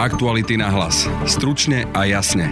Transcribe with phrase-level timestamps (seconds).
[0.00, 1.04] Aktuality na hlas.
[1.28, 2.48] Stručne a jasne.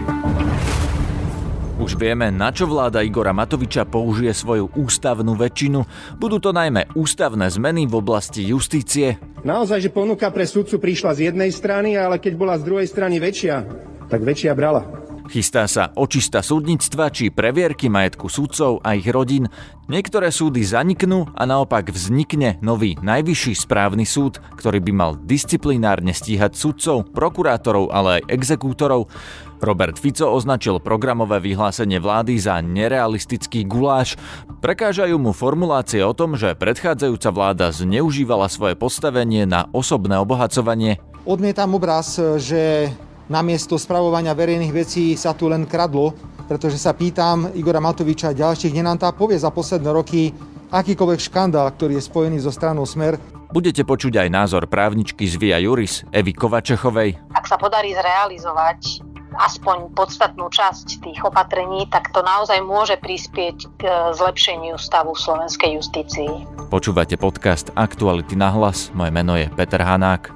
[1.80, 5.80] Už vieme, na čo vláda Igora Matoviča použije svoju ústavnú väčšinu.
[6.20, 9.16] Budú to najmä ústavné zmeny v oblasti justície.
[9.48, 13.16] Naozaj, že ponuka pre sudcu prišla z jednej strany, ale keď bola z druhej strany
[13.16, 13.64] väčšia,
[14.12, 15.07] tak väčšia brala.
[15.28, 19.52] Chystá sa očista súdnictva či previerky majetku sudcov a ich rodín.
[19.84, 26.56] Niektoré súdy zaniknú a naopak vznikne nový najvyšší správny súd, ktorý by mal disciplinárne stíhať
[26.56, 29.12] sudcov, prokurátorov, ale aj exekútorov.
[29.60, 34.16] Robert Fico označil programové vyhlásenie vlády za nerealistický guláš.
[34.64, 40.96] Prekážajú mu formulácie o tom, že predchádzajúca vláda zneužívala svoje postavenie na osobné obohacovanie.
[41.28, 42.88] Odmietam obraz, že
[43.28, 46.12] namiesto spravovania verejných vecí sa tu len kradlo,
[46.48, 50.32] pretože sa pýtam Igora Matoviča a ďalších, kde nám tá povie za posledné roky
[50.68, 53.20] akýkoľvek škandál, ktorý je spojený so stranou Smer.
[53.48, 57.16] Budete počuť aj názor právničky z Via Juris Evy Kovačechovej.
[57.32, 59.08] Ak sa podarí zrealizovať
[59.38, 63.82] aspoň podstatnú časť tých opatrení, tak to naozaj môže prispieť k
[64.12, 66.28] zlepšeniu stavu slovenskej justícii.
[66.68, 68.92] Počúvate podcast Aktuality na hlas.
[68.92, 70.28] Moje meno je Peter Hanák.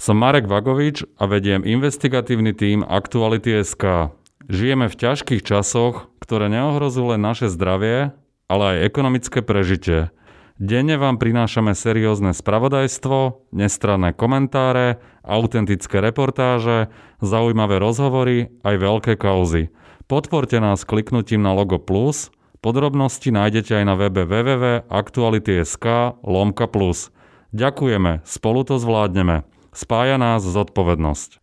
[0.00, 4.16] Som Marek Vagovič a vediem investigatívny tím Aktuality.sk.
[4.48, 8.08] Žijeme v ťažkých časoch, ktoré neohrozujú len naše zdravie,
[8.48, 10.08] ale aj ekonomické prežitie.
[10.56, 16.88] Denne vám prinášame seriózne spravodajstvo, nestranné komentáre, autentické reportáže,
[17.20, 19.68] zaujímavé rozhovory aj veľké kauzy.
[20.08, 22.32] Podporte nás kliknutím na logo plus.
[22.64, 27.12] Podrobnosti nájdete aj na webe www.aktuality.sk lomka plus.
[27.52, 29.59] Ďakujeme, spolu to zvládneme.
[29.80, 31.40] Spája nás zodpovednosť.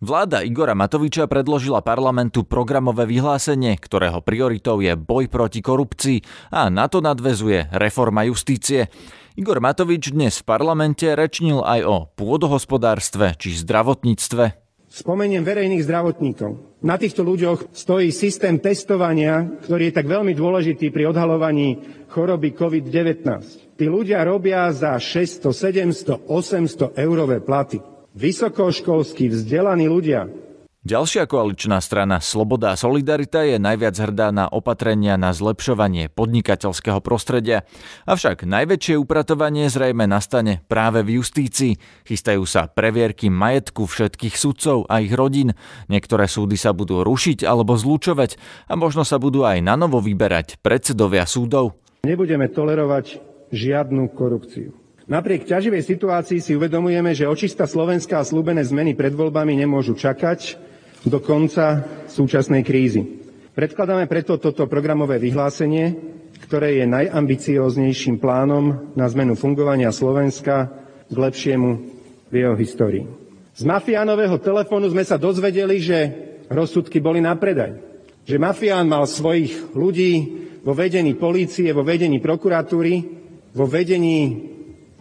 [0.00, 6.88] Vláda Igora Matoviča predložila parlamentu programové vyhlásenie, ktorého prioritou je boj proti korupcii a na
[6.88, 8.88] to nadvezuje reforma justície.
[9.36, 14.64] Igor Matovič dnes v parlamente rečnil aj o pôdohospodárstve či zdravotníctve.
[14.88, 16.80] Spomeniem verejných zdravotníkov.
[16.84, 21.80] Na týchto ľuďoch stojí systém testovania, ktorý je tak veľmi dôležitý pri odhalovaní
[22.12, 23.71] choroby COVID-19.
[23.82, 27.82] Tí ľudia robia za 600, 700, 800 eurové platy.
[28.14, 30.30] Vysokoškolskí vzdelaní ľudia
[30.86, 37.66] Ďalšia koaličná strana Sloboda a Solidarita je najviac hrdá na opatrenia na zlepšovanie podnikateľského prostredia.
[38.06, 41.74] Avšak najväčšie upratovanie zrejme nastane práve v justícii.
[42.06, 45.58] Chystajú sa previerky majetku všetkých sudcov a ich rodín.
[45.90, 48.38] Niektoré súdy sa budú rušiť alebo zlúčovať
[48.70, 51.82] a možno sa budú aj na novo vyberať predsedovia súdov.
[52.06, 54.72] Nebudeme tolerovať žiadnu korupciu.
[55.06, 60.56] Napriek ťaživej situácii si uvedomujeme, že očista Slovenska a slúbené zmeny pred voľbami nemôžu čakať
[61.04, 63.20] do konca súčasnej krízy.
[63.52, 65.92] Predkladáme preto toto programové vyhlásenie,
[66.48, 70.72] ktoré je najambicióznejším plánom na zmenu fungovania Slovenska
[71.10, 71.70] k lepšiemu
[72.32, 73.04] v jeho histórii.
[73.52, 75.98] Z mafiánového telefónu sme sa dozvedeli, že
[76.48, 77.76] rozsudky boli na predaj.
[78.24, 83.21] Že mafián mal svojich ľudí vo vedení polície, vo vedení prokuratúry,
[83.52, 84.50] vo vedení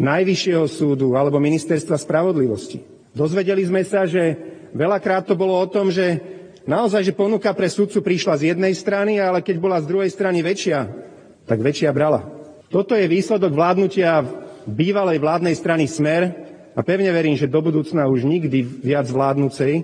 [0.01, 2.81] Najvyššieho súdu alebo Ministerstva spravodlivosti.
[3.13, 6.19] Dozvedeli sme sa, že Veľakrát to bolo o tom, že
[6.63, 10.39] naozaj, že ponuka pre sudcu prišla z jednej strany, ale keď bola z druhej strany
[10.39, 10.87] väčšia,
[11.43, 12.23] tak väčšia brala.
[12.71, 14.23] Toto je výsledok vládnutia
[14.63, 16.31] bývalej vládnej strany Smer
[16.71, 19.83] a pevne verím, že do budúcna už nikdy viac vládnúcej.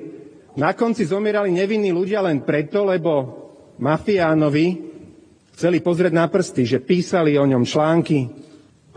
[0.55, 3.11] Na konci zomierali nevinní ľudia len preto, lebo
[3.83, 4.87] mafiánovi
[5.51, 8.46] chceli pozrieť na prsty, že písali o ňom články,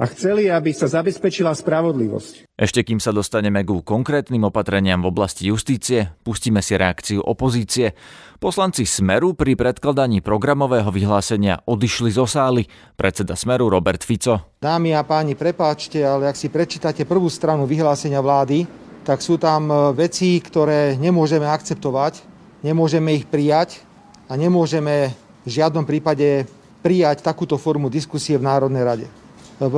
[0.00, 2.48] a chceli, aby sa zabezpečila spravodlivosť.
[2.56, 7.92] Ešte kým sa dostaneme ku konkrétnym opatreniam v oblasti justície, pustíme si reakciu opozície.
[8.40, 12.64] Poslanci Smeru pri predkladaní programového vyhlásenia odišli zo sály.
[12.96, 14.56] Predseda Smeru Robert Fico.
[14.64, 18.64] Dámy a páni, prepáčte, ale ak si prečítate prvú stranu vyhlásenia vlády,
[19.04, 22.24] tak sú tam e, veci, ktoré nemôžeme akceptovať,
[22.64, 23.84] nemôžeme ich prijať
[24.32, 25.12] a nemôžeme
[25.44, 26.48] v žiadnom prípade
[26.80, 29.19] prijať takúto formu diskusie v Národnej rade.
[29.60, 29.76] V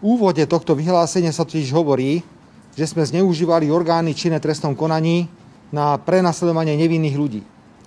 [0.00, 2.24] úvode tohto vyhlásenia sa totiž hovorí,
[2.72, 5.28] že sme zneužívali orgány činné trestnom konaní
[5.68, 7.42] na prenasledovanie nevinných ľudí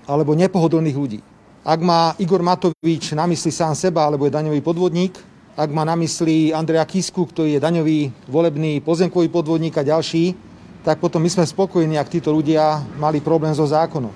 [0.06, 1.20] alebo nepohodlných ľudí.
[1.66, 5.18] Ak má Igor Matovič na mysli sám seba alebo je daňový podvodník,
[5.58, 10.38] ak má na mysli Andrea Kisku, ktorý je daňový volebný pozemkový podvodník a ďalší,
[10.84, 14.12] tak potom my sme spokojní, ak títo ľudia mali problém so zákonom.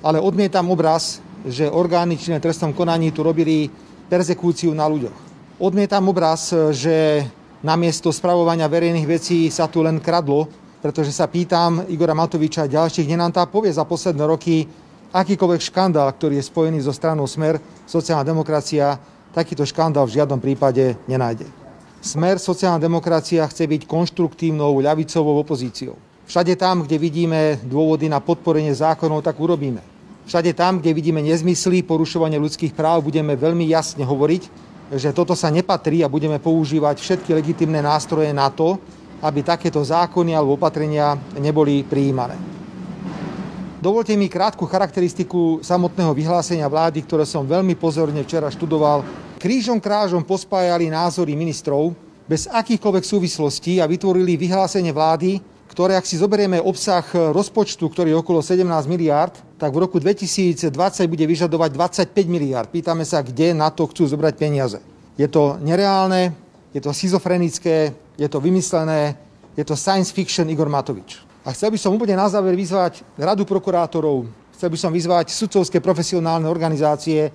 [0.00, 3.68] Ale odmietam obraz, že orgány činné trestnom konaní tu robili
[4.08, 5.33] perzekúciu na ľuďoch.
[5.54, 7.22] Odmietam obraz, že
[7.62, 10.50] namiesto spravovania verejných vecí sa tu len kradlo,
[10.82, 14.66] pretože sa pýtam Igora Matoviča a ďalších, kde nám tá povie za posledné roky
[15.14, 18.98] akýkoľvek škandál, ktorý je spojený so stranou Smer, sociálna demokracia,
[19.30, 21.46] takýto škandál v žiadnom prípade nenájde.
[22.02, 25.94] Smer sociálna demokracia chce byť konštruktívnou ľavicovou opozíciou.
[26.26, 29.78] Všade tam, kde vidíme dôvody na podporenie zákonov, tak urobíme.
[30.26, 35.48] Všade tam, kde vidíme nezmysly, porušovanie ľudských práv, budeme veľmi jasne hovoriť, že toto sa
[35.48, 38.76] nepatrí a budeme používať všetky legitimné nástroje na to,
[39.24, 42.36] aby takéto zákony alebo opatrenia neboli prijímané.
[43.84, 49.04] Dovolte mi krátku charakteristiku samotného vyhlásenia vlády, ktoré som veľmi pozorne včera študoval.
[49.36, 51.92] Krížom krážom pospájali názory ministrov
[52.24, 55.36] bez akýchkoľvek súvislostí a vytvorili vyhlásenie vlády,
[55.74, 57.02] ktoré, ak si zoberieme obsah
[57.34, 60.70] rozpočtu, ktorý je okolo 17 miliárd, tak v roku 2020
[61.10, 61.70] bude vyžadovať
[62.14, 62.70] 25 miliárd.
[62.70, 64.78] Pýtame sa, kde na to chcú zobrať peniaze.
[65.18, 66.30] Je to nereálne,
[66.70, 69.18] je to schizofrenické, je to vymyslené,
[69.58, 71.18] je to science fiction Igor Matovič.
[71.42, 75.82] A chcel by som úplne na záver vyzvať Radu prokurátorov, chcel by som vyzvať sudcovské
[75.82, 77.34] profesionálne organizácie,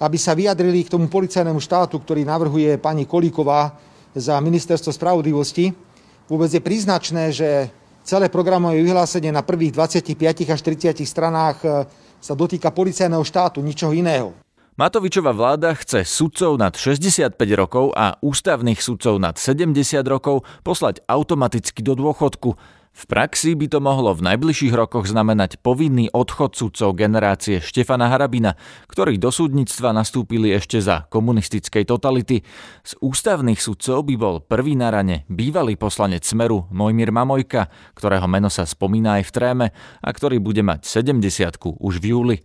[0.00, 3.76] aby sa vyjadrili k tomu policajnému štátu, ktorý navrhuje pani Kolíková
[4.16, 5.92] za ministerstvo spravodlivosti,
[6.24, 7.68] Vôbec je príznačné, že
[8.00, 10.16] celé programové vyhlásenie na prvých 25
[10.48, 11.68] až 30 stranách e,
[12.16, 14.32] sa dotýka policajného štátu, ničoho iného.
[14.74, 19.76] Matovičová vláda chce sudcov nad 65 rokov a ústavných sudcov nad 70
[20.08, 22.58] rokov poslať automaticky do dôchodku.
[22.94, 28.54] V praxi by to mohlo v najbližších rokoch znamenať povinný odchod sudcov generácie Štefana Harabina,
[28.86, 32.46] ktorí do súdnictva nastúpili ešte za komunistickej totality.
[32.86, 37.66] Z ústavných sudcov by bol prvý na rane bývalý poslanec Smeru Mojmír Mamojka,
[37.98, 39.66] ktorého meno sa spomína aj v tréme
[39.98, 42.36] a ktorý bude mať 70 už v júli.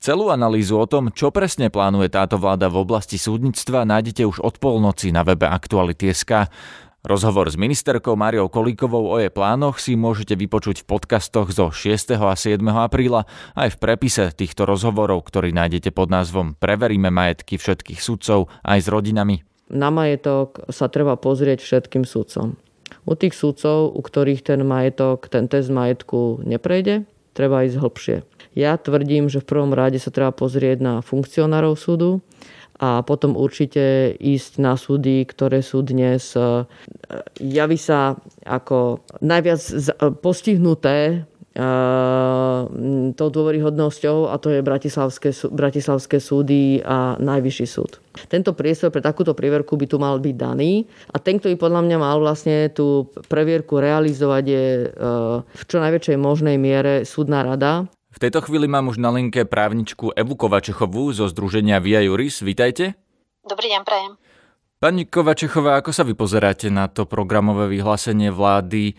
[0.00, 4.56] Celú analýzu o tom, čo presne plánuje táto vláda v oblasti súdnictva, nájdete už od
[4.56, 6.48] polnoci na webe Aktuality.sk.
[7.00, 12.12] Rozhovor s ministerkou Máriou Kolíkovou o jej plánoch si môžete vypočuť v podcastoch zo 6.
[12.20, 12.60] a 7.
[12.60, 13.24] apríla
[13.56, 18.88] aj v prepise týchto rozhovorov, ktorý nájdete pod názvom Preveríme majetky všetkých sudcov aj s
[18.92, 19.40] rodinami.
[19.72, 22.60] Na majetok sa treba pozrieť všetkým sudcom.
[23.08, 28.16] U tých sudcov, u ktorých ten majetok, ten test majetku neprejde, treba ísť hlbšie.
[28.52, 32.20] Ja tvrdím, že v prvom rade sa treba pozrieť na funkcionárov súdu,
[32.80, 36.64] a potom určite ísť na súdy, ktoré sú dnes, e,
[37.36, 38.16] javí sa
[38.48, 39.60] ako najviac
[40.24, 41.64] postihnuté e,
[43.12, 48.00] tou dôveryhodnosťou a to je Bratislavské, Bratislavské súdy a Najvyšší súd.
[48.32, 51.84] Tento priestor pre takúto previerku by tu mal byť daný a ten, kto by podľa
[51.84, 54.86] mňa mal vlastne tú previerku realizovať je e,
[55.44, 60.10] v čo najväčšej možnej miere súdna rada v tejto chvíli mám už na linke právničku
[60.18, 62.42] Evu Kovačechovú zo Združenia Via Juris.
[62.42, 62.98] Vítajte.
[63.46, 64.12] Dobrý deň, prajem.
[64.80, 68.96] Pani Kovačechová, ako sa vy pozeráte na to programové vyhlásenie vlády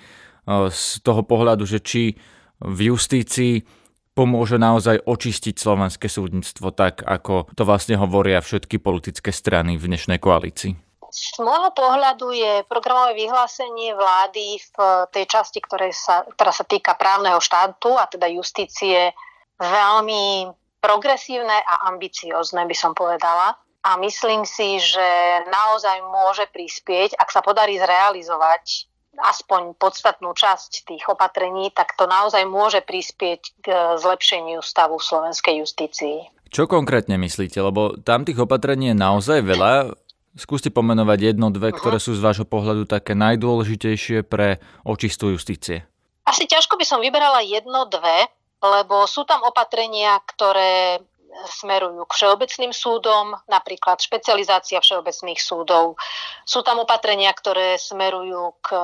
[0.70, 2.16] z toho pohľadu, že či
[2.62, 3.66] v justícii
[4.14, 10.20] pomôže naozaj očistiť slovenské súdnictvo tak, ako to vlastne hovoria všetky politické strany v dnešnej
[10.22, 10.91] koalícii?
[11.12, 14.76] Z môjho pohľadu je programové vyhlásenie vlády v
[15.12, 19.12] tej časti, ktoré sa, ktorá sa týka právneho štátu a teda justície
[19.60, 20.48] veľmi
[20.80, 23.60] progresívne a ambiciozne, by som povedala.
[23.84, 25.08] A myslím si, že
[25.52, 28.88] naozaj môže prispieť, ak sa podarí zrealizovať
[29.20, 33.68] aspoň podstatnú časť tých opatrení, tak to naozaj môže prispieť k
[34.00, 36.24] zlepšeniu stavu slovenskej justícii.
[36.52, 37.60] Čo konkrétne myslíte?
[37.60, 39.96] Lebo tam tých opatrení je naozaj veľa.
[40.32, 45.84] Skúste pomenovať jedno, dve, ktoré sú z vášho pohľadu také najdôležitejšie pre očistú justície.
[46.24, 48.32] Asi ťažko by som vyberala jedno, dve,
[48.64, 51.04] lebo sú tam opatrenia, ktoré
[51.48, 55.96] smerujú k všeobecným súdom, napríklad špecializácia všeobecných súdov.
[56.44, 58.76] Sú tam opatrenia, ktoré smerujú k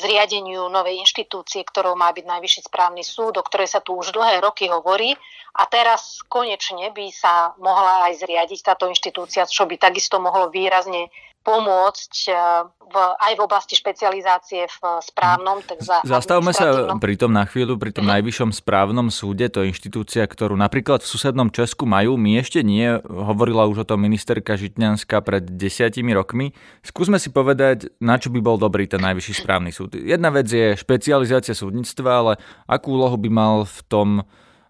[0.00, 4.40] zriadeniu novej inštitúcie, ktorou má byť Najvyšší správny súd, o ktorej sa tu už dlhé
[4.42, 5.14] roky hovorí.
[5.56, 11.08] A teraz konečne by sa mohla aj zriadiť táto inštitúcia, čo by takisto mohlo výrazne
[11.46, 15.62] pomôcť eh, v, aj v oblasti špecializácie v správnom.
[15.62, 18.18] Tak za Zastavme sa pri tom na chvíľu, pri tom mm.
[18.18, 22.98] najvyššom správnom súde, to je inštitúcia, ktorú napríklad v susednom Česku majú, my ešte nie,
[23.06, 26.50] hovorila už o tom ministerka Žitňanská pred desiatimi rokmi.
[26.82, 29.94] Skúsme si povedať, na čo by bol dobrý ten najvyšší správny súd.
[29.94, 32.32] Jedna vec je špecializácia súdnictva, ale
[32.66, 34.08] akú úlohu by mal v tom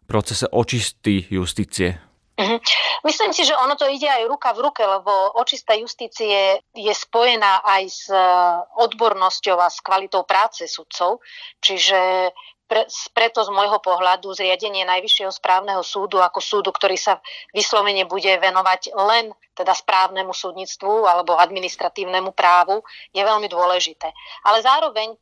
[0.07, 2.06] procese očisty justície?
[2.37, 2.61] Uh-huh.
[3.09, 7.65] Myslím si, že ono to ide aj ruka v ruke, lebo očistá justície je spojená
[7.65, 8.21] aj s e,
[8.77, 11.25] odbornosťou a s kvalitou práce sudcov.
[11.65, 12.29] Čiže
[12.69, 12.85] pre,
[13.17, 17.25] preto z môjho pohľadu zriadenie Najvyššieho správneho súdu ako súdu, ktorý sa
[17.57, 22.85] vyslovene bude venovať len teda správnemu súdnictvu alebo administratívnemu právu,
[23.17, 24.13] je veľmi dôležité.
[24.45, 25.19] Ale zároveň e,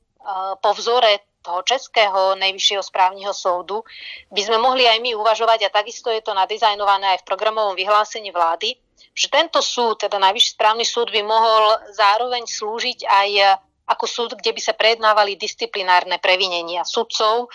[0.58, 3.84] po vzore toho českého najvyššieho správneho súdu
[4.32, 8.32] by sme mohli aj my uvažovať, a takisto je to nadizajnované aj v programovom vyhlásení
[8.32, 8.80] vlády,
[9.12, 14.56] že tento súd, teda najvyšší správny súd by mohol zároveň slúžiť aj ako súd, kde
[14.56, 17.52] by sa prejednávali disciplinárne previnenia sudcov,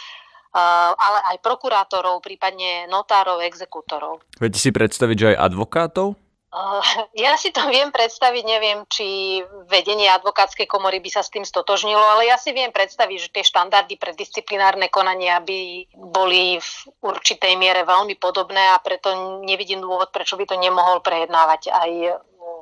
[0.54, 4.22] ale aj prokurátorov, prípadne notárov, exekútorov.
[4.38, 6.14] Viete si predstaviť, že aj advokátov?
[7.26, 9.40] Ja si to viem predstaviť, neviem, či
[9.70, 13.44] vedenie advokátskej komory by sa s tým stotožnilo, ale ja si viem predstaviť, že tie
[13.46, 16.72] štandardy pre disciplinárne konania by boli v
[17.06, 21.90] určitej miere veľmi podobné a preto nevidím dôvod, prečo by to nemohol prejednávať aj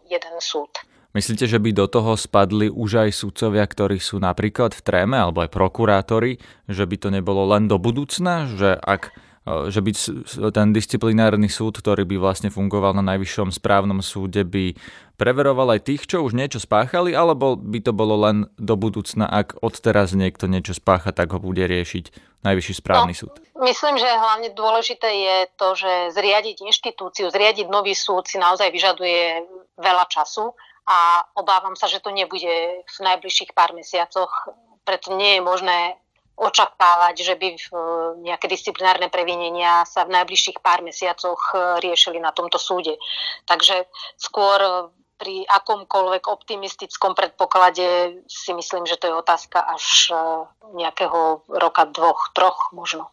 [0.07, 0.71] jeden súd.
[1.15, 5.41] Myslíte, že by do toho spadli už aj sudcovia, ktorí sú napríklad v tréme, alebo
[5.41, 6.37] aj prokurátori,
[6.69, 9.15] že by to nebolo len do budúcna, že ak
[9.47, 9.91] že by
[10.51, 14.75] ten disciplinárny súd, ktorý by vlastne fungoval na najvyššom správnom súde, by
[15.15, 19.63] preveroval aj tých, čo už niečo spáchali, alebo by to bolo len do budúcna, ak
[19.63, 22.11] odteraz niekto niečo spácha, tak ho bude riešiť
[22.43, 23.33] najvyšší správny no, súd?
[23.57, 29.47] Myslím, že hlavne dôležité je to, že zriadiť inštitúciu, zriadiť nový súd si naozaj vyžaduje
[29.79, 30.53] veľa času
[30.87, 34.31] a obávam sa, že to nebude v najbližších pár mesiacoch,
[34.87, 35.79] preto nie je možné
[36.37, 37.47] očakávať, že by
[38.21, 42.93] nejaké disciplinárne previnenia sa v najbližších pár mesiacoch e, riešili na tomto súde.
[43.49, 43.89] Takže
[44.21, 50.15] skôr pri akomkoľvek optimistickom predpoklade si myslím, že to je otázka až e,
[50.77, 53.09] nejakého roka, dvoch, troch možno.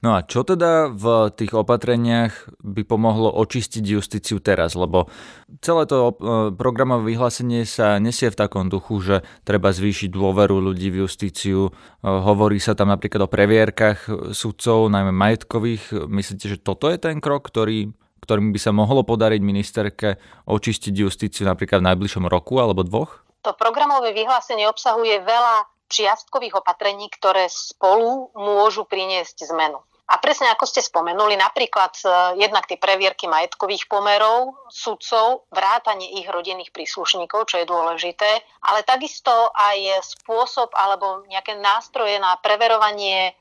[0.00, 4.72] No a čo teda v tých opatreniach by pomohlo očistiť justíciu teraz?
[4.72, 5.12] Lebo
[5.60, 6.12] celé to e,
[6.56, 11.68] programové vyhlásenie sa nesie v takom duchu, že treba zvýšiť dôveru ľudí v justíciu.
[11.68, 11.70] E,
[12.08, 16.08] hovorí sa tam napríklad o previerkach sudcov, najmä majetkových.
[16.08, 17.92] Myslíte, že toto je ten krok, ktorý
[18.22, 23.26] ktorým by sa mohlo podariť ministerke očistiť justíciu napríklad v najbližšom roku alebo dvoch?
[23.42, 29.82] To programové vyhlásenie obsahuje veľa čiastkových opatrení, ktoré spolu môžu priniesť zmenu.
[30.12, 36.28] A presne ako ste spomenuli, napríklad e, jednak tie previerky majetkových pomerov sudcov, vrátanie ich
[36.28, 38.30] rodinných príslušníkov, čo je dôležité,
[38.66, 43.32] ale takisto aj spôsob alebo nejaké nástroje na preverovanie e,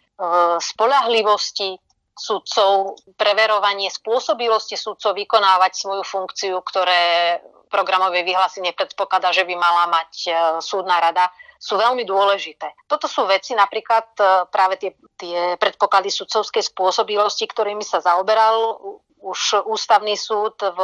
[0.64, 1.76] spolahlivosti
[2.16, 7.40] sudcov, preverovanie spôsobilosti sudcov vykonávať svoju funkciu, ktoré
[7.72, 12.68] programové vyhlásenie predpokladá, že by mala mať e, súdna rada, sú veľmi dôležité.
[12.90, 18.76] Toto sú veci, napríklad e, práve tie, tie predpoklady sudcovskej spôsobilosti, ktorými sa zaoberal
[19.22, 20.80] už ústavný súd v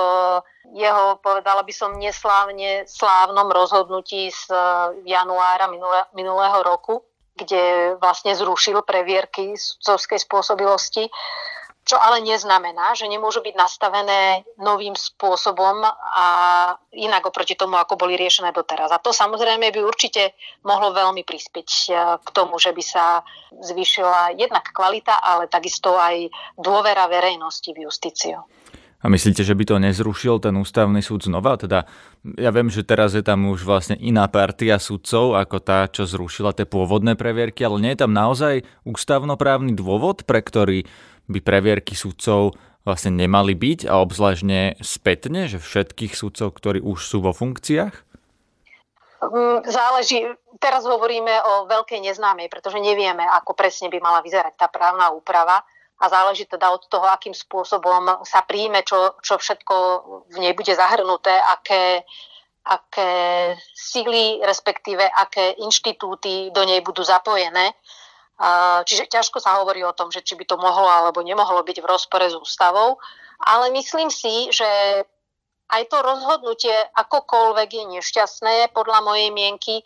[0.77, 4.57] jeho, povedala by som, neslávne slávnom rozhodnutí z e,
[5.11, 7.03] januára minulé, minulého roku
[7.37, 11.13] kde vlastne zrušil previerky sudcovskej spôsobilosti,
[11.87, 16.27] čo ale neznamená, že nemôžu byť nastavené novým spôsobom a
[16.91, 18.91] inak oproti tomu, ako boli riešené doteraz.
[18.91, 20.35] A to samozrejme by určite
[20.67, 21.89] mohlo veľmi prispieť e,
[22.19, 23.23] k tomu, že by sa
[23.55, 26.27] zvýšila jednak kvalita, ale takisto aj
[26.59, 28.43] dôvera verejnosti v justíciu.
[28.97, 31.55] A myslíte, že by to nezrušil ten ústavný súd znova?
[31.55, 31.87] Teda
[32.35, 36.51] ja viem, že teraz je tam už vlastne iná partia sudcov ako tá, čo zrušila
[36.51, 40.83] tie pôvodné previerky, ale nie je tam naozaj ústavnoprávny dôvod, pre ktorý
[41.31, 47.19] by previerky sudcov vlastne nemali byť a obzvlášť spätne, že všetkých sudcov, ktorí už sú
[47.19, 48.07] vo funkciách?
[49.17, 50.23] Mm, záleží,
[50.61, 55.65] teraz hovoríme o veľkej neznámej, pretože nevieme, ako presne by mala vyzerať tá právna úprava
[55.97, 59.75] a záleží teda od toho, akým spôsobom sa príjme, čo, čo všetko
[60.29, 62.05] v nej bude zahrnuté, aké,
[62.69, 63.11] aké
[63.73, 67.73] síly, respektíve aké inštitúty do nej budú zapojené.
[68.85, 71.89] Čiže ťažko sa hovorí o tom, že či by to mohlo alebo nemohlo byť v
[71.89, 73.01] rozpore s ústavou,
[73.41, 74.69] ale myslím si, že
[75.73, 79.81] aj to rozhodnutie akokoľvek je nešťastné, podľa mojej mienky,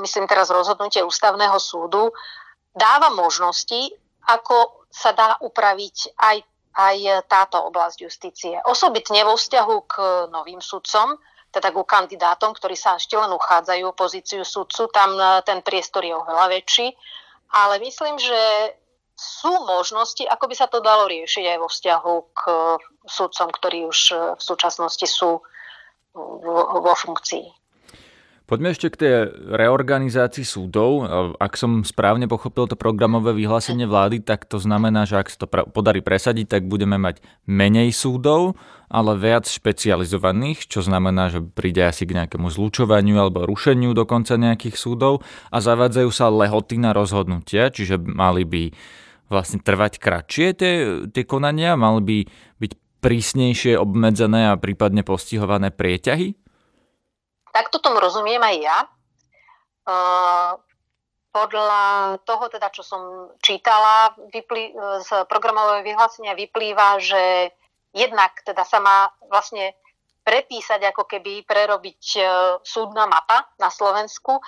[0.00, 2.14] myslím teraz rozhodnutie ústavného súdu,
[2.70, 3.90] dáva možnosti,
[4.30, 6.36] ako sa dá upraviť aj,
[6.78, 6.96] aj
[7.26, 8.54] táto oblasť justície.
[8.62, 9.94] Osobitne vo vzťahu k
[10.30, 11.18] novým sudcom,
[11.50, 16.02] teda ku kandidátom, ktorí sa ešte len uchádzajú o pozíciu sudcu, tam e, ten priestor
[16.02, 16.94] je oveľa väčší.
[17.54, 18.74] Ale myslím, že
[19.14, 22.42] sú možnosti, ako by sa to dalo riešiť aj vo vzťahu k
[23.06, 23.98] sudcom, ktorí už
[24.34, 25.38] v súčasnosti sú
[26.14, 27.63] vo funkcii.
[28.44, 29.12] Poďme ešte k tej
[29.56, 31.00] reorganizácii súdov.
[31.40, 35.48] Ak som správne pochopil to programové vyhlásenie vlády, tak to znamená, že ak sa to
[35.48, 38.60] podarí presadiť, tak budeme mať menej súdov,
[38.92, 44.76] ale viac špecializovaných, čo znamená, že príde asi k nejakému zlučovaniu alebo rušeniu dokonca nejakých
[44.76, 48.62] súdov a zavádzajú sa lehoty na rozhodnutia, čiže mali by
[49.32, 50.72] vlastne trvať kratšie tie,
[51.08, 52.18] tie konania, mali by
[52.60, 56.43] byť prísnejšie obmedzené a prípadne postihované prieťahy?
[57.54, 58.78] Takto tomu rozumiem aj ja.
[61.30, 61.82] podľa
[62.26, 67.54] toho, teda, čo som čítala vyplý, z programového vyhlásenia vyplýva, že
[67.94, 69.78] jednak teda sa má vlastne
[70.24, 72.20] prepísať, ako keby prerobiť e,
[72.64, 74.40] súdna mapa na Slovensku.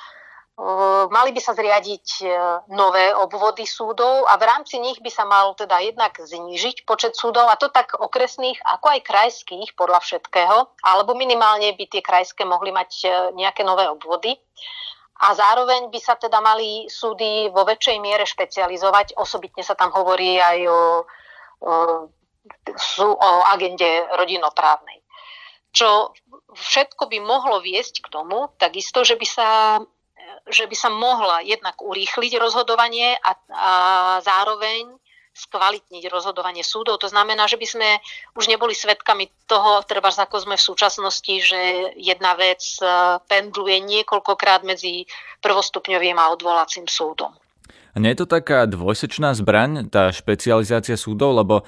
[0.57, 0.65] E,
[1.13, 2.27] mali by sa zriadiť e,
[2.73, 7.53] nové obvody súdov a v rámci nich by sa mal teda jednak znížiť počet súdov
[7.53, 12.73] a to tak okresných ako aj krajských podľa všetkého, alebo minimálne by tie krajské mohli
[12.73, 12.91] mať
[13.37, 14.33] nejaké nové obvody
[15.17, 19.17] a zároveň by sa teda mali súdy vo väčšej miere špecializovať.
[19.17, 20.81] Osobitne sa tam hovorí aj o,
[21.65, 21.75] o,
[23.17, 25.01] o agende rodinoprávnej.
[25.73, 26.13] Čo
[26.53, 29.49] všetko by mohlo viesť k tomu, takisto, že by sa
[30.47, 33.73] že by sa mohla jednak urýchliť rozhodovanie a, a
[34.23, 34.97] zároveň
[35.37, 36.97] skvalitniť rozhodovanie súdov.
[37.05, 37.89] To znamená, že by sme
[38.33, 42.89] už neboli svedkami toho, treba ako sme v súčasnosti, že jedna vec e,
[43.29, 45.05] pendluje niekoľkokrát medzi
[45.45, 47.37] prvostupňovým a odvolacím súdom.
[47.93, 51.65] A nie je to taká dvojsečná zbraň, tá špecializácia súdov, lebo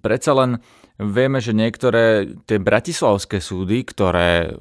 [0.00, 0.60] predsa len
[0.96, 4.52] vieme, že niektoré tie bratislavské súdy, ktoré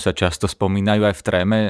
[0.00, 1.60] sa často spomínajú aj v tréme,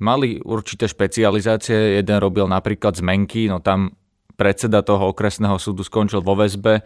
[0.00, 2.00] mali určité špecializácie.
[2.00, 3.94] Jeden robil napríklad zmenky, no tam
[4.36, 6.84] predseda toho okresného súdu skončil vo väzbe.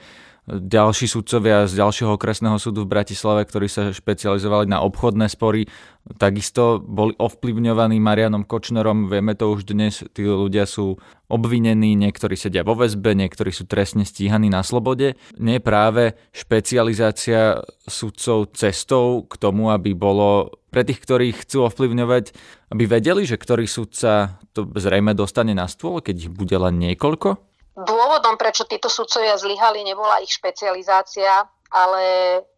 [0.48, 5.68] Ďalší sudcovia z ďalšieho okresného súdu v Bratislave, ktorí sa špecializovali na obchodné spory,
[6.16, 9.12] takisto boli ovplyvňovaní Marianom Kočnerom.
[9.12, 10.96] Vieme to už dnes, tí ľudia sú
[11.28, 15.20] obvinení, niektorí sedia vo väzbe, niektorí sú trestne stíhaní na slobode.
[15.36, 22.32] Nie práve špecializácia sudcov cestou k tomu, aby bolo pre tých, ktorí chcú ovplyvňovať,
[22.72, 27.49] aby vedeli, že ktorý sudca to zrejme dostane na stôl, keď ich bude len niekoľko?
[27.78, 32.04] Dôvodom, prečo títo sudcovia zlyhali, nebola ich špecializácia, ale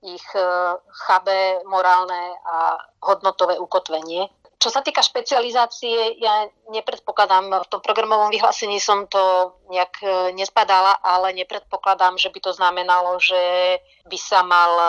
[0.00, 0.44] ich e,
[1.04, 4.32] chabé, morálne a hodnotové ukotvenie.
[4.56, 10.96] Čo sa týka špecializácie, ja nepredpokladám, v tom programovom vyhlásení som to nejak e, nespadala,
[11.04, 14.88] ale nepredpokladám, že by to znamenalo, že by sa mal e,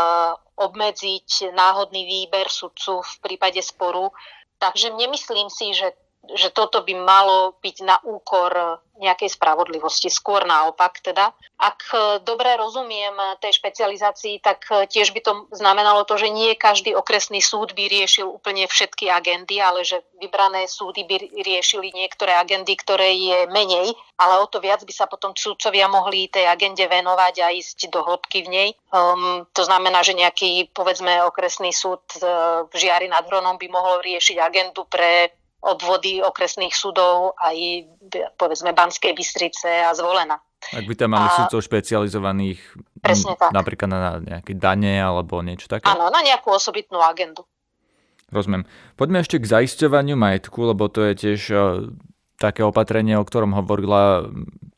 [0.55, 4.15] obmedziť náhodný výber sudcu v prípade sporu.
[4.61, 5.91] Takže nemyslím si, že
[6.31, 11.36] že toto by malo byť na úkor nejakej spravodlivosti, skôr naopak teda.
[11.59, 16.55] Ak e, dobre rozumiem tej špecializácii, tak e, tiež by to znamenalo to, že nie
[16.55, 22.38] každý okresný súd by riešil úplne všetky agendy, ale že vybrané súdy by riešili niektoré
[22.38, 26.86] agendy, ktoré je menej, ale o to viac by sa potom súdcovia mohli tej agende
[26.88, 28.69] venovať a ísť do hĺbky v nej.
[28.93, 32.05] Um, to znamená, že nejaký, povedzme, okresný súd
[32.69, 37.88] v Žiari nad Hronom by mohol riešiť agendu pre obvody okresných súdov aj
[38.36, 40.36] povedzme Banskej Bystrice a Zvolena.
[40.71, 41.36] Ak by tam mali a...
[41.43, 42.60] sudcov špecializovaných
[43.04, 43.52] Presne tak.
[43.52, 45.88] napríklad na nejaké dane alebo niečo také?
[45.88, 47.43] Áno, na nejakú osobitnú agendu.
[48.32, 48.63] Rozumiem.
[48.95, 51.60] Poďme ešte k zaisťovaniu majetku, lebo to je tiež uh,
[52.39, 54.26] také opatrenie, o ktorom hovorila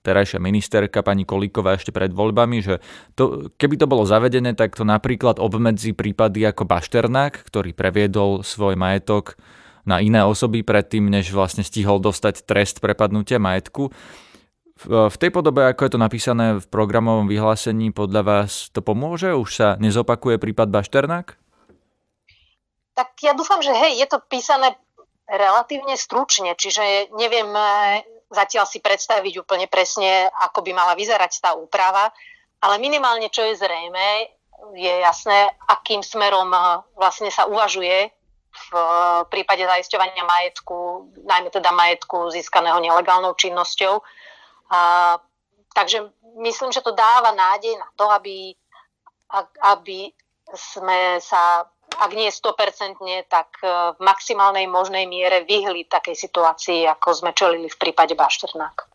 [0.06, 2.78] terajšia ministerka pani Kolíková ešte pred voľbami, že
[3.18, 8.78] to, keby to bolo zavedené, tak to napríklad obmedzí prípady ako Bašternák, ktorý previedol svoj
[8.78, 9.34] majetok
[9.86, 13.94] na iné osoby predtým, než vlastne stihol dostať trest prepadnutia majetku.
[14.86, 19.32] V tej podobe, ako je to napísané v programovom vyhlásení, podľa vás to pomôže?
[19.32, 21.40] Už sa nezopakuje prípad Bašternák?
[22.92, 24.76] Tak ja dúfam, že hej, je to písané
[25.32, 31.52] relatívne stručne, čiže neviem e, zatiaľ si predstaviť úplne presne, ako by mala vyzerať tá
[31.58, 32.14] úprava,
[32.62, 34.08] ale minimálne, čo je zrejme,
[34.76, 36.60] je jasné, akým smerom e,
[36.96, 38.15] vlastne sa uvažuje
[38.56, 38.72] v
[39.28, 44.00] prípade zaisťovania majetku, najmä teda majetku získaného nelegálnou činnosťou.
[44.72, 44.80] A,
[45.76, 48.56] takže myslím, že to dáva nádej na to, aby,
[49.62, 50.10] aby
[50.56, 51.68] sme sa,
[52.00, 52.96] ak nie 100%,
[53.28, 53.60] tak
[53.96, 58.95] v maximálnej možnej miere vyhli takej situácii, ako sme čelili v prípade Bašternák.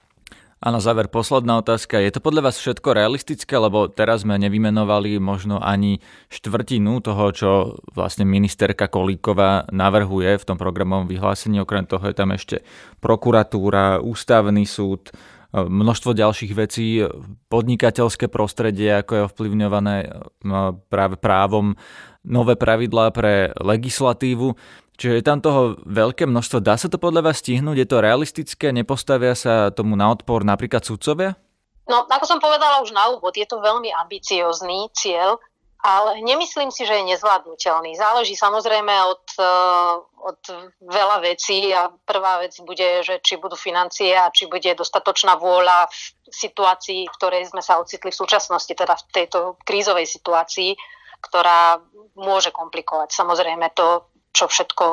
[0.61, 1.97] A na záver posledná otázka.
[2.05, 7.51] Je to podľa vás všetko realistické, lebo teraz sme nevymenovali možno ani štvrtinu toho, čo
[7.97, 11.65] vlastne ministerka Kolíková navrhuje v tom programovom vyhlásení.
[11.65, 12.61] Okrem toho je tam ešte
[13.01, 15.09] prokuratúra, ústavný súd,
[15.57, 17.09] množstvo ďalších vecí,
[17.49, 19.97] podnikateľské prostredie, ako je ovplyvňované
[20.45, 21.73] no, práve právom,
[22.21, 24.55] nové pravidlá pre legislatívu.
[25.01, 26.61] Čiže je tam toho veľké množstvo.
[26.61, 27.77] Dá sa to podľa vás stihnúť?
[27.81, 28.69] Je to realistické?
[28.69, 31.41] Nepostavia sa tomu na odpor napríklad sudcovia?
[31.89, 35.41] No, ako som povedala už na úvod, je to veľmi ambiciózny cieľ,
[35.81, 37.97] ale nemyslím si, že je nezvládnutelný.
[37.97, 40.41] Záleží samozrejme od, eh, od
[40.85, 45.89] veľa vecí a prvá vec bude, že či budú financie a či bude dostatočná vôľa
[45.89, 45.97] v
[46.29, 50.77] situácii, v ktorej sme sa ocitli v súčasnosti, teda v tejto krízovej situácii,
[51.25, 51.81] ktorá
[52.17, 54.85] môže komplikovať samozrejme to čo všetko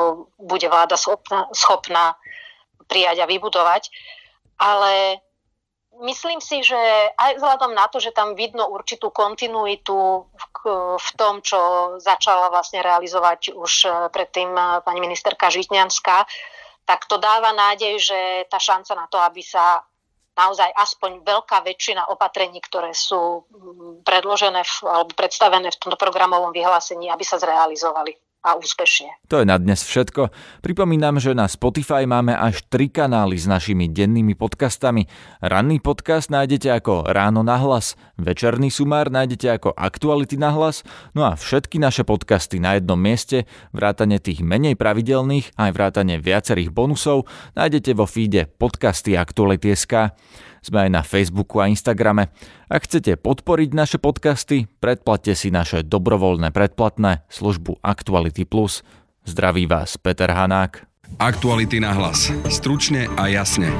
[0.41, 2.17] bude vláda schopná, schopná
[2.87, 3.89] prijať a vybudovať.
[4.57, 5.21] Ale
[6.01, 6.77] myslím si, že
[7.13, 10.45] aj vzhľadom na to, že tam vidno určitú kontinuitu v,
[10.97, 11.59] v tom, čo
[12.01, 16.17] začala vlastne realizovať už e, predtým e, pani ministerka Žitňanská,
[16.87, 19.83] tak to dáva nádej, že tá šanca na to, aby sa
[20.37, 23.49] naozaj aspoň veľká väčšina opatrení, ktoré sú
[24.05, 29.27] predložené v, alebo predstavené v tomto programovom vyhlásení, aby sa zrealizovali a úspešne.
[29.27, 30.29] To je na dnes všetko.
[30.63, 35.09] Pripomínam, že na Spotify máme až tri kanály s našimi dennými podcastami.
[35.43, 41.27] Ranný podcast nájdete ako Ráno na hlas, večerný sumár nájdete ako Aktuality na hlas, no
[41.27, 47.27] a všetky naše podcasty na jednom mieste, vrátane tých menej pravidelných, aj vrátane viacerých bonusov,
[47.57, 50.15] nájdete vo feede podcasty Aktuality.sk.
[50.67, 52.27] Sme aj na Facebooku a Instagrame.
[52.67, 58.83] Ak chcete podporiť naše podcasty, predplatte si naše dobrovoľné predplatné službu Actuality Plus.
[59.23, 60.83] Zdraví vás Peter Hanák.
[61.23, 62.35] Aktuality na hlas.
[62.51, 63.71] Stručne a jasne.